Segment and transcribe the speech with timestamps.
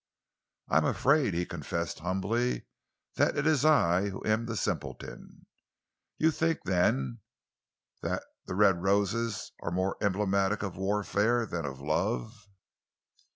[0.67, 2.65] "I am afraid," he confessed humbly,
[3.17, 5.45] "that it is I who am the simpleton.
[6.17, 7.19] You think, then,
[8.01, 12.33] that the red roses are more emblematic of warfare than of love?"